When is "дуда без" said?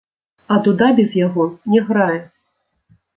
0.67-1.11